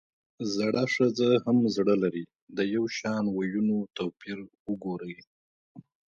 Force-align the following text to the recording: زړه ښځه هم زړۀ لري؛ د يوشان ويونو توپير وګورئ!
زړه 0.55 0.83
ښځه 0.93 1.29
هم 1.45 1.57
زړۀ 1.75 1.95
لري؛ 2.03 2.23
د 2.57 2.59
يوشان 2.75 3.23
ويونو 3.35 3.77
توپير 3.97 4.39
وګورئ! 4.67 5.17